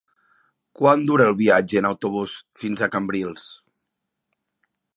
[0.79, 3.47] Quant dura el viatge en autobús fins a Cambrils?